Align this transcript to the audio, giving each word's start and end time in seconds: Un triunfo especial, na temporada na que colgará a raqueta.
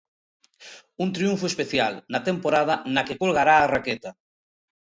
Un 1.03 1.07
triunfo 1.15 1.45
especial, 1.51 1.93
na 2.13 2.21
temporada 2.29 2.75
na 2.93 3.05
que 3.07 3.19
colgará 3.21 3.55
a 3.59 3.69
raqueta. 3.73 4.11